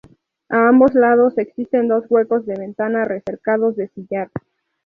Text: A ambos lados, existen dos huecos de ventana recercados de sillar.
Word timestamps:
A 0.49 0.67
ambos 0.69 0.95
lados, 0.95 1.37
existen 1.37 1.87
dos 1.87 2.05
huecos 2.09 2.47
de 2.47 2.55
ventana 2.57 3.05
recercados 3.05 3.75
de 3.75 3.87
sillar. 3.89 4.31